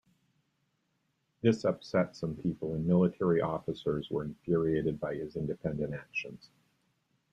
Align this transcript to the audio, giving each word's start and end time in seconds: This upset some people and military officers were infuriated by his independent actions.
This 1.43 1.63
upset 1.63 2.15
some 2.15 2.35
people 2.35 2.73
and 2.73 2.87
military 2.87 3.39
officers 3.39 4.09
were 4.09 4.23
infuriated 4.23 4.99
by 4.99 5.13
his 5.13 5.35
independent 5.35 5.93
actions. 5.93 6.49